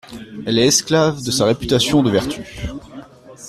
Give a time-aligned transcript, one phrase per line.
[0.47, 2.65] Elle est esclave de sa réputation de vertu…